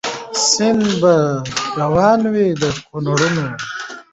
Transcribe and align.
سیند 0.49 0.83
به 1.01 1.13
روان 1.79 2.21
وي 2.33 2.47
د 2.61 2.63
کونړونو 2.87 3.47